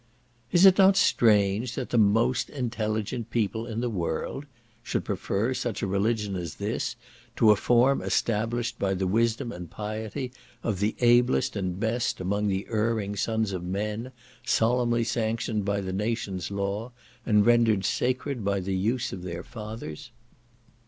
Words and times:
Is 0.51 0.65
it 0.65 0.79
not 0.79 0.97
strange 0.97 1.75
that 1.75 1.91
"the 1.91 1.97
most 1.99 2.49
intelligent 2.49 3.29
people 3.29 3.67
in 3.67 3.81
the 3.81 3.89
world" 3.91 4.47
should 4.81 5.05
prefer 5.05 5.53
such 5.53 5.83
a 5.83 5.85
religion 5.85 6.35
as 6.35 6.55
this, 6.55 6.95
to 7.35 7.51
a 7.51 7.55
form 7.55 8.01
established 8.01 8.79
by 8.79 8.95
the 8.95 9.05
wisdom 9.05 9.51
and 9.51 9.69
piety 9.69 10.31
of 10.63 10.79
the 10.79 10.95
ablest 11.01 11.55
and 11.55 11.79
best 11.79 12.19
among 12.19 12.47
the 12.47 12.65
erring 12.71 13.15
sons 13.15 13.51
of 13.53 13.63
men, 13.63 14.11
solemnly 14.43 15.03
sanctioned 15.03 15.65
by 15.65 15.81
the 15.81 15.93
nation's 15.93 16.49
law, 16.49 16.91
and 17.23 17.45
rendered 17.45 17.85
sacred 17.85 18.43
by 18.43 18.59
the 18.59 18.75
use 18.75 19.13
of 19.13 19.21
their 19.21 19.43
fathers? 19.43 20.09